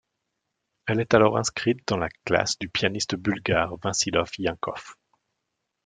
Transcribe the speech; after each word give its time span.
Elle 0.87 0.99
est 0.99 1.13
alors 1.13 1.37
inscrite 1.37 1.87
dans 1.87 1.97
la 1.97 2.09
classe 2.25 2.57
du 2.57 2.67
pianiste 2.69 3.13
bulgare 3.15 3.77
Vensislav 3.83 4.31
Yankoff. 4.39 4.95